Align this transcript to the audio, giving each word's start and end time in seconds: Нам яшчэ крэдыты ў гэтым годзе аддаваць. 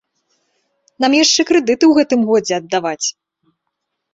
Нам 1.03 1.11
яшчэ 1.23 1.41
крэдыты 1.49 1.79
ў 1.87 1.93
гэтым 1.99 2.19
годзе 2.31 2.53
аддаваць. 2.59 3.07